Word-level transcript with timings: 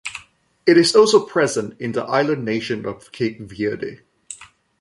It 0.65 0.77
is 0.79 0.95
also 0.95 1.23
present 1.27 1.79
in 1.79 1.91
the 1.91 2.01
island 2.03 2.43
nation 2.43 2.87
of 2.87 3.11
Cape 3.11 3.39
Verde. 3.39 3.99